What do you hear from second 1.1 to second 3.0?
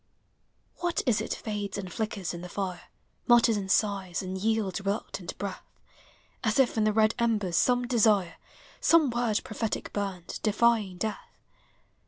it fades and flickers in the fire,